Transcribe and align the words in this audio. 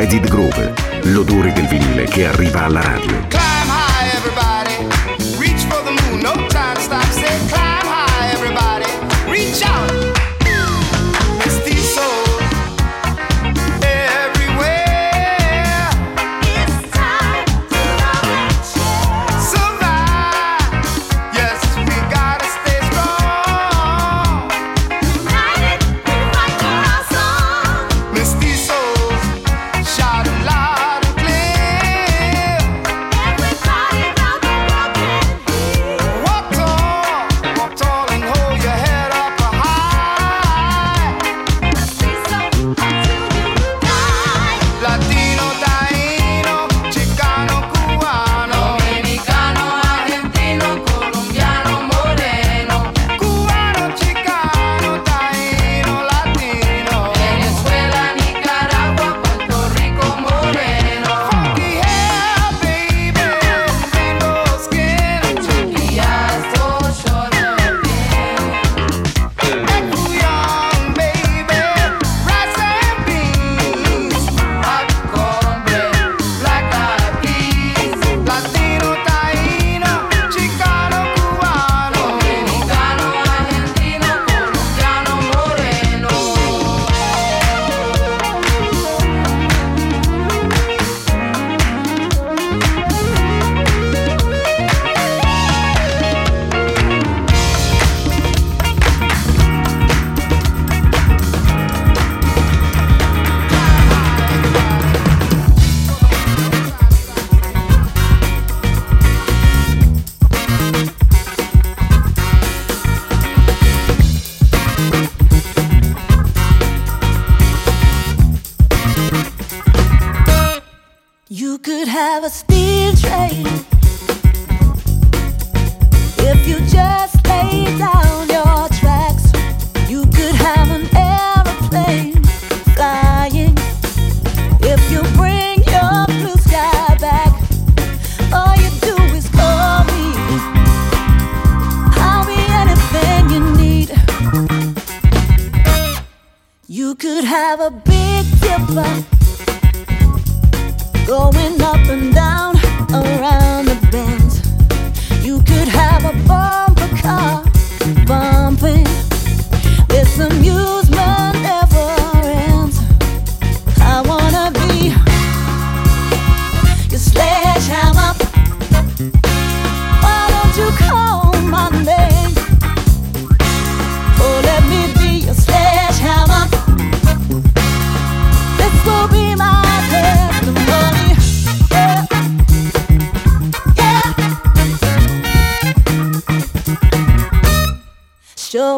Edit 0.00 0.28
Grove, 0.28 0.74
l'odore 1.06 1.52
del 1.52 1.66
vinile 1.66 2.04
che 2.04 2.28
arriva 2.28 2.62
alla 2.62 2.80
radio. 2.80 3.77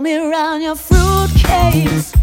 me 0.03 0.17
around 0.17 0.63
your 0.63 0.77
fruitcakes. 0.77 2.20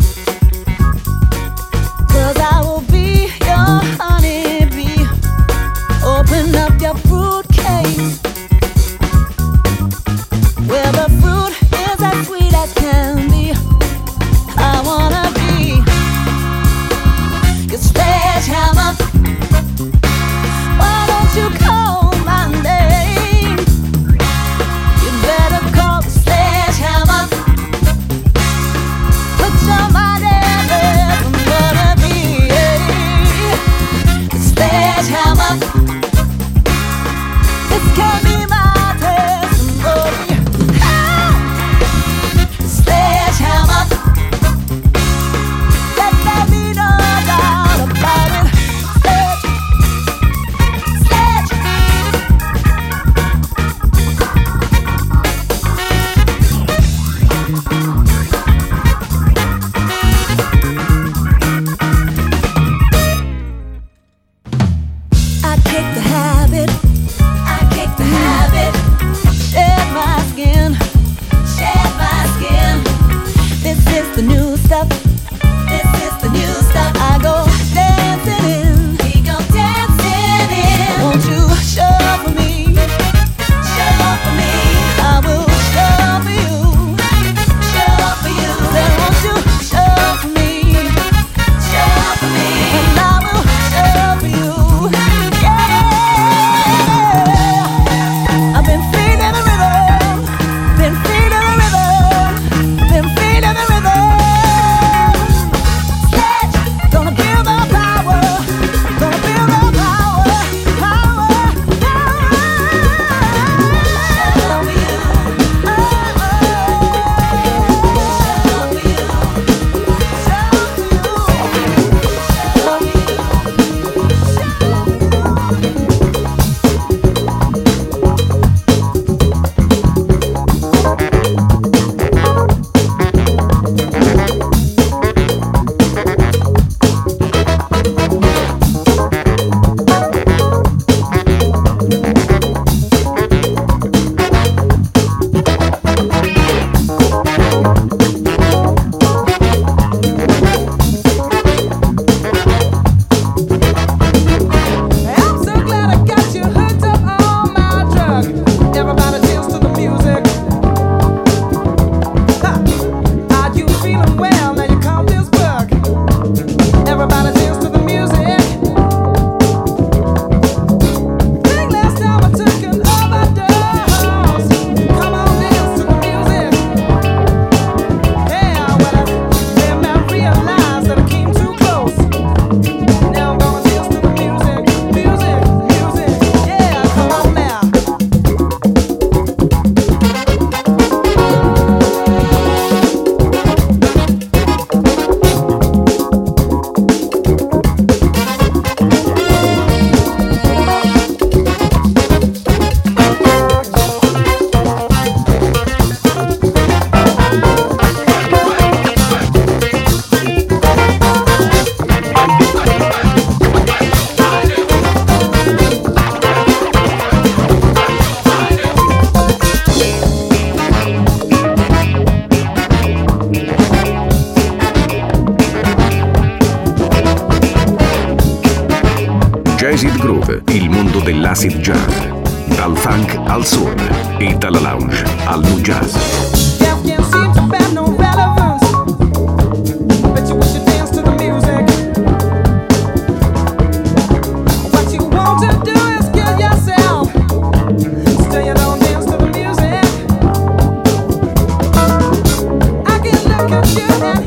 you 253.66 253.88
and 254.04 254.27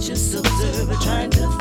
just 0.00 0.34
observer 0.34 0.94
trying 0.94 1.30
to 1.30 1.59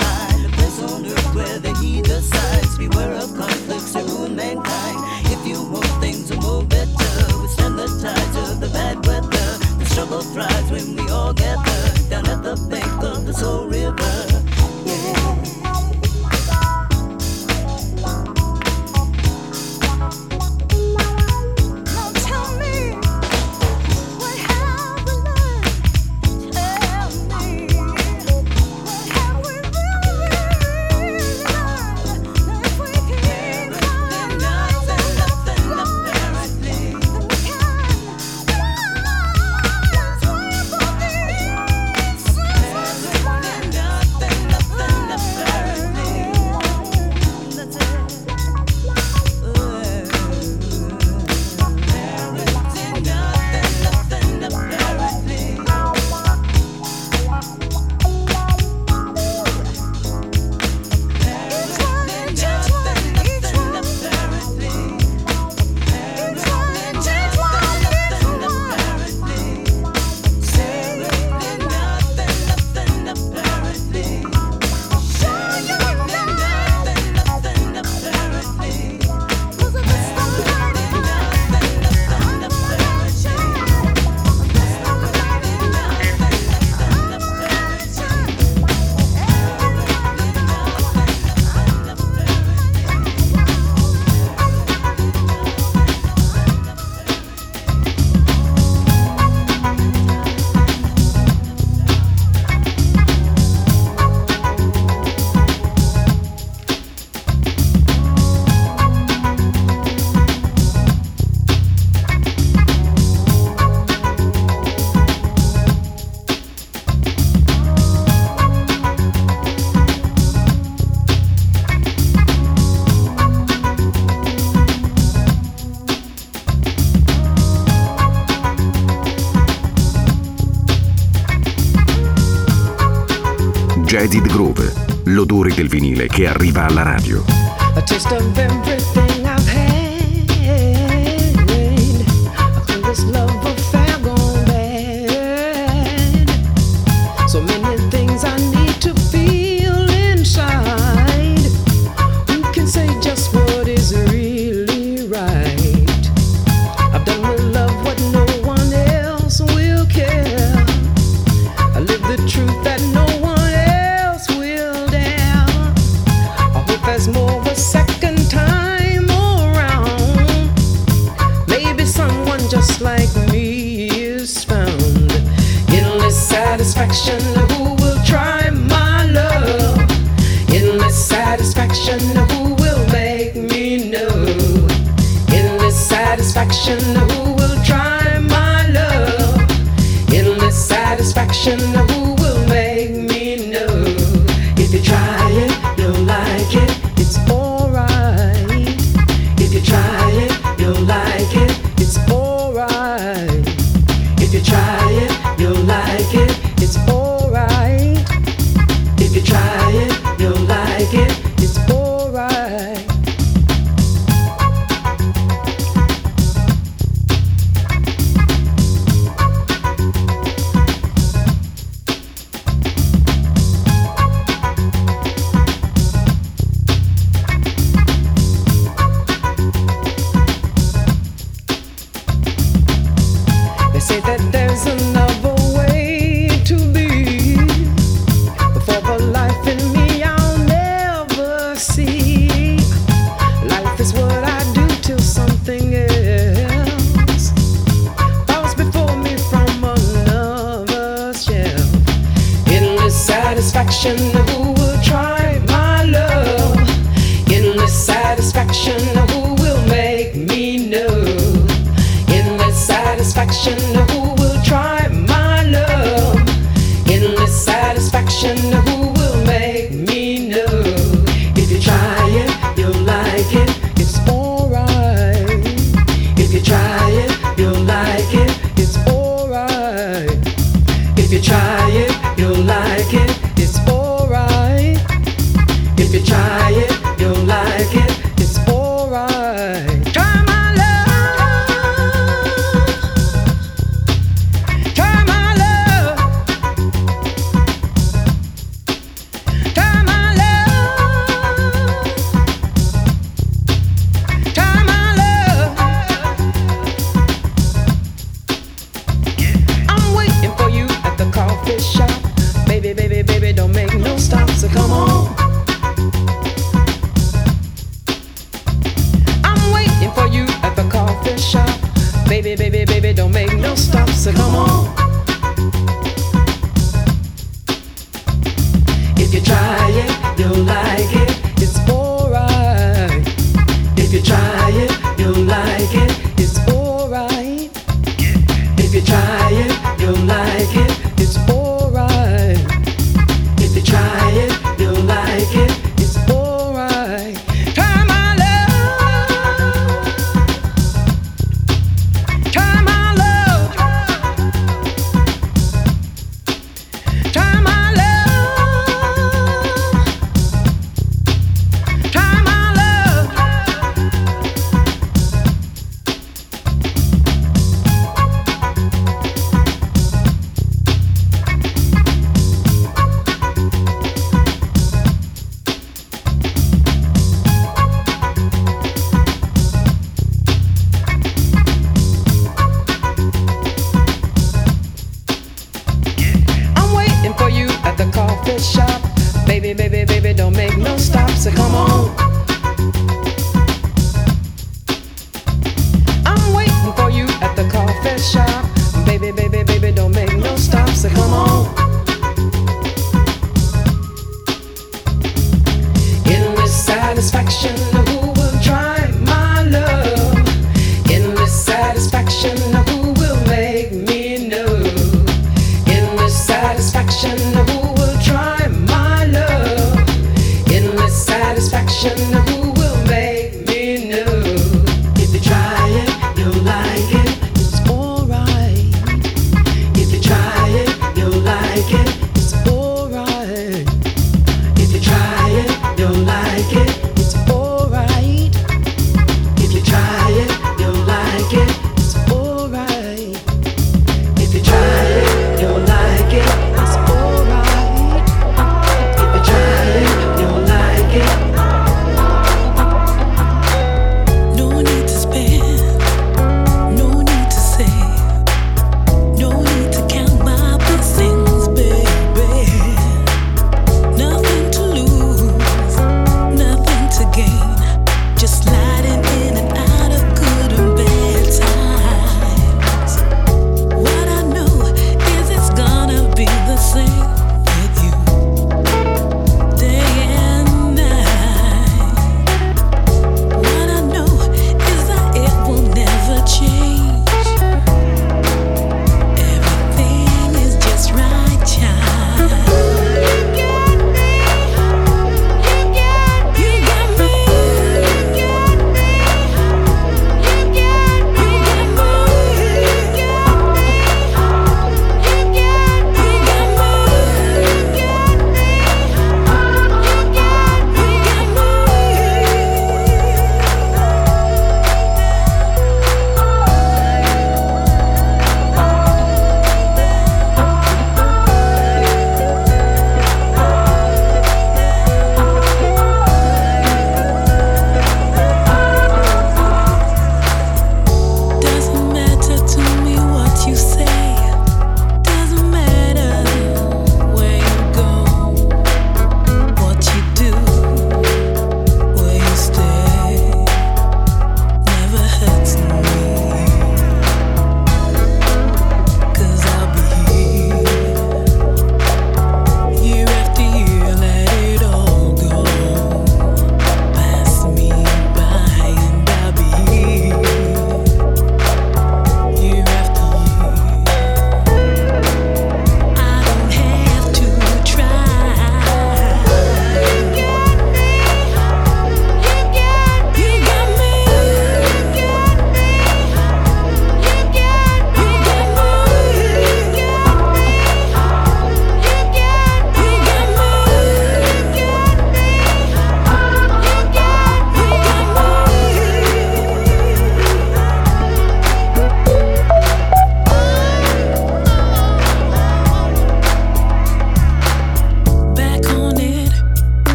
che 136.19 136.27
arriva 136.27 136.65
alla 136.65 136.83
radio. 136.83 137.23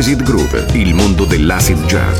Jazzid 0.00 0.22
Groove, 0.22 0.64
il 0.72 0.94
mondo 0.94 1.26
dell'acid 1.26 1.84
jazz. 1.84 2.18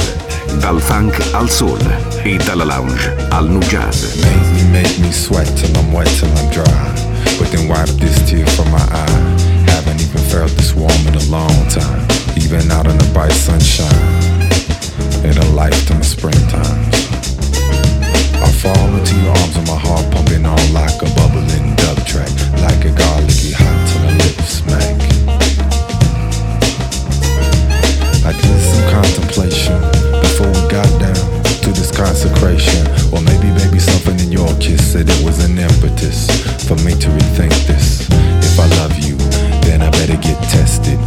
Dal 0.58 0.82
funk 0.82 1.18
al 1.32 1.48
soul 1.48 1.80
e 2.22 2.36
dalla 2.36 2.64
lounge 2.64 3.16
al 3.30 3.48
new 3.48 3.60
jazz. 3.60 4.16
Make 4.16 4.50
me, 4.52 4.62
make 4.64 4.98
me 5.00 5.10
sweat 5.10 5.50
till 5.54 5.74
I'm 5.78 5.90
wet 5.90 6.06
till 6.18 6.28
I'm 6.28 6.50
dry. 6.50 6.92
But 7.38 7.48
then 7.48 7.68
wipe 7.68 7.88
this 7.96 8.22
tear 8.28 8.46
from 8.48 8.68
my 8.70 8.84
eye. 8.92 9.70
Haven't 9.72 9.98
even 9.98 10.20
felt 10.28 10.54
this 10.56 10.74
warm 10.74 10.92
in 11.06 11.14
a 11.14 11.24
long 11.30 11.56
time. 11.70 12.06
Even 12.36 12.70
out 12.70 12.86
in 12.86 12.98
the 12.98 13.10
bright 13.14 13.32
sunshine. 13.32 13.88
In 15.24 15.38
a 15.38 15.46
lifetime 15.54 16.00
of 16.00 16.04
springtime. 16.04 16.84
I 18.44 18.52
fall 18.60 18.92
into 18.92 19.16
your 19.16 19.30
arms 19.30 19.56
and 19.56 19.66
my 19.66 19.78
heart 19.78 20.04
pumping 20.10 20.44
on 20.44 20.60
like 20.74 21.00
a 21.00 21.08
bubbling 21.16 21.76
dub 21.76 22.04
track. 22.04 22.28
Like 22.60 22.84
a 22.84 22.92
garlicky 22.92 23.52
hot 23.52 23.88
till 23.88 24.02
my 24.02 24.29
consecration. 32.20 32.86
Or 33.12 33.20
maybe, 33.22 33.48
baby, 33.56 33.78
something 33.78 34.18
in 34.20 34.30
your 34.30 34.52
kiss 34.58 34.92
said 34.92 35.08
it 35.08 35.24
was 35.24 35.42
an 35.44 35.58
impetus 35.58 36.26
for 36.68 36.76
me 36.84 36.92
to 36.92 37.08
rethink 37.08 37.54
this. 37.66 38.08
If 38.44 38.58
I 38.60 38.66
love 38.80 38.98
you, 38.98 39.16
then 39.64 39.80
I 39.80 39.90
better 39.90 40.16
get 40.16 40.36
tested. 40.50 40.99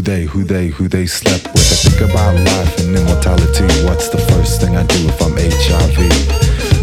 Who 0.00 0.04
they, 0.04 0.24
who 0.24 0.44
they, 0.44 0.68
who 0.68 0.88
they, 0.88 1.04
slept 1.04 1.44
with. 1.52 1.60
I 1.60 1.76
think 1.76 2.00
about 2.10 2.32
life 2.32 2.80
and 2.80 2.96
immortality. 2.96 3.68
What's 3.84 4.08
the 4.08 4.16
first 4.32 4.58
thing 4.58 4.74
I 4.74 4.82
do 4.86 4.96
if 5.04 5.20
I'm 5.20 5.36
HIV? 5.36 5.98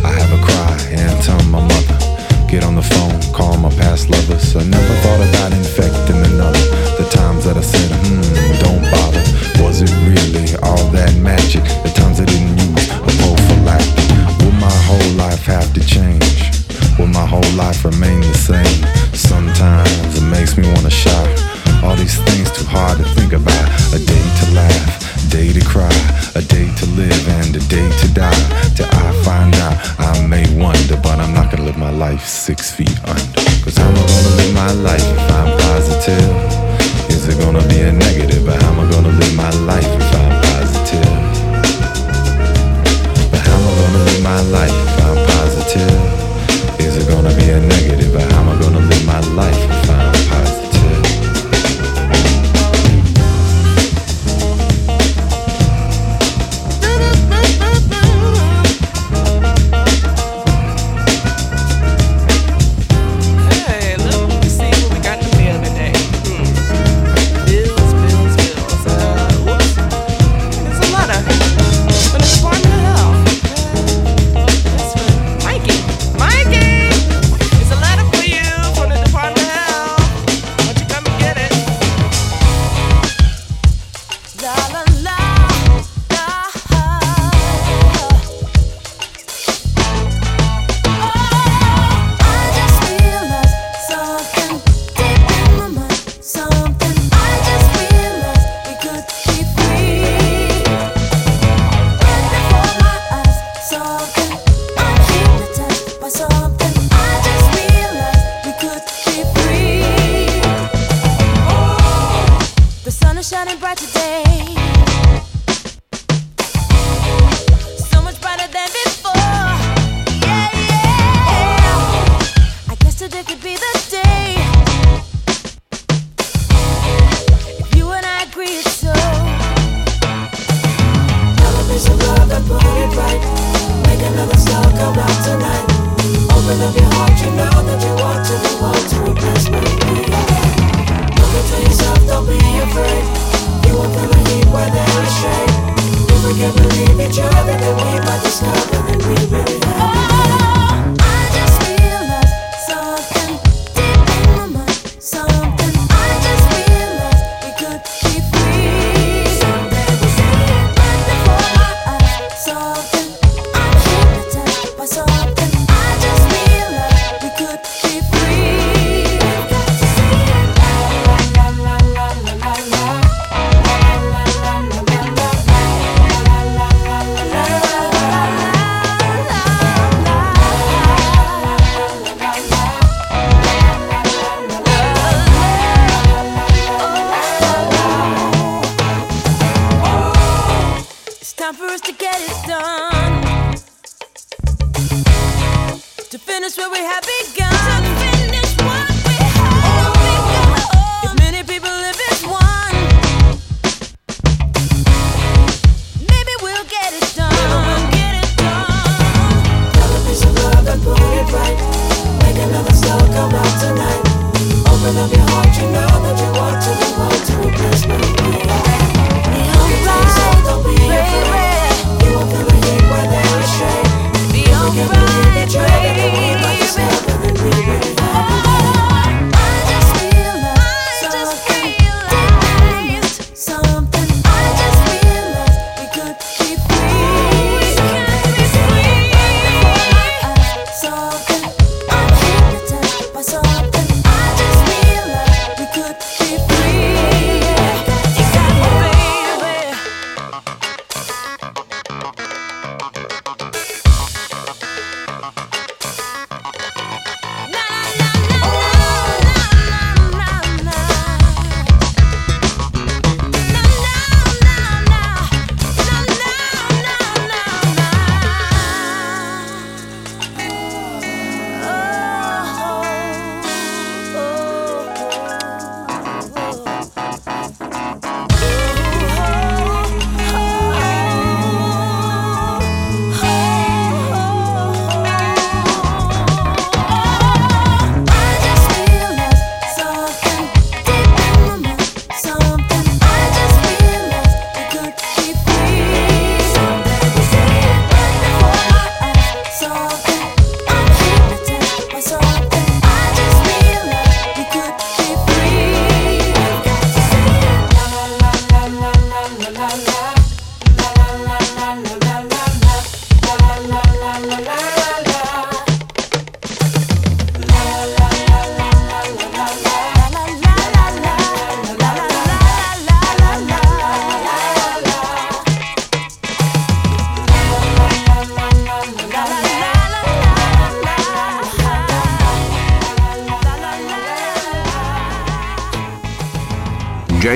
I 0.05 0.13
have 0.13 0.30
a 0.38 0.41
cry 0.45 0.78
and 0.93 1.18
tell 1.26 1.41
my 1.49 1.65
mother. 1.65 1.97
Get 2.45 2.63
on 2.63 2.76
the 2.76 2.86
phone, 2.86 3.18
call 3.34 3.57
my 3.57 3.74
past 3.74 4.11
lovers. 4.11 4.55
I 4.55 4.61
never 4.70 4.93
thought 5.01 5.18
about 5.34 5.51
infecting 5.51 6.22
another. 6.30 6.61
The 7.01 7.09
times 7.09 7.45
that 7.45 7.57
I 7.57 7.65
said, 7.65 7.89
hmm, 8.05 8.22
don't 8.61 8.86
bother. 8.93 9.26
Was 9.65 9.82
it 9.82 9.89
really 10.05 10.53
all 10.61 10.86
that 10.93 11.18
magic? 11.18 11.65
The 11.82 11.89
times 11.97 12.22
I 12.22 12.26
didn't 12.26 12.53
use 12.70 12.86
a 13.01 13.11
prophylactic. 13.18 14.13
Will 14.45 14.53
my 14.61 14.78
whole 14.86 15.11
life 15.18 15.41
have 15.49 15.74
to 15.74 15.82
change? 15.82 16.53
Will 16.99 17.09
my 17.09 17.26
whole 17.26 17.51
life 17.57 17.84
remain 17.84 18.22
the 18.22 18.38
same? 18.38 18.78
Sometimes 19.18 20.22
it 20.22 20.26
makes 20.30 20.55
me 20.55 20.70
wanna 20.70 20.91
shout. 20.91 21.57
All 21.84 21.95
these 21.95 22.17
things 22.28 22.51
too 22.51 22.65
hard 22.65 22.97
to 22.97 23.05
think 23.15 23.34
about. 23.34 23.67
A 23.93 23.99
day 23.99 24.25
to 24.39 24.45
laugh, 24.53 25.30
day 25.30 25.53
to 25.53 25.63
cry, 25.65 25.93
a 26.36 26.41
day 26.41 26.67
to 26.80 26.86
live 26.97 27.23
and 27.39 27.55
a 27.55 27.59
day 27.67 27.88
to 28.01 28.07
die. 28.13 28.43
Till 28.75 28.88
I 28.91 29.11
find 29.23 29.53
out, 29.65 29.75
I 29.99 30.25
may 30.28 30.45
wonder, 30.55 30.97
but 30.97 31.19
I'm 31.19 31.34
not 31.34 31.51
gonna 31.51 31.63
live 31.63 31.78
my 31.78 31.91
life 31.91 32.25
six 32.25 32.71
feet 32.71 32.97
under. 33.05 33.41
Cause 33.63 33.78
how 33.78 33.88
am 33.88 33.95
I 33.95 34.05
gonna 34.07 34.36
live 34.39 34.53
my 34.53 34.71
life 34.89 35.05
if 35.05 35.32
I'm 35.39 35.49
positive? 35.67 36.30
Is 37.09 37.28
it 37.28 37.38
gonna 37.39 37.65
be 37.67 37.82
a 37.82 37.91
negative? 37.91 38.45
But 38.45 38.61
how 38.61 38.71
am 38.71 38.80
I 38.80 38.91
gonna 38.91 39.09
live 39.09 39.36
my 39.36 39.51
life 39.71 39.88
if 39.88 40.15
I'm 40.21 40.34
positive? 40.49 41.13
But 43.32 43.41
how 43.47 43.57
am 43.57 43.65
I 43.67 43.73
gonna 43.82 44.03
live 44.09 44.23
my 44.23 44.41
life 44.57 44.78
if 44.84 45.05
I'm 45.05 45.17
positive? 45.34 46.80
Is 46.80 46.97
it 46.97 47.07
gonna 47.07 47.34
be 47.36 47.49
a 47.51 47.59
negative? 47.59 47.87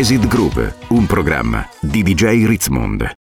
Jazzid 0.02 0.26
Groove, 0.26 0.78
un 0.88 1.06
programma 1.06 1.70
di 1.80 2.02
DJ 2.02 2.48
Ritzmond. 2.48 3.21